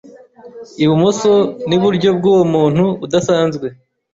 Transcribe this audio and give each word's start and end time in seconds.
Ibumoso 0.83 1.31
na 1.67 1.73
Iburyo 1.77 2.09
bwuwo 2.17 2.43
muntu 2.53 2.83
udasanzwe 3.05 3.67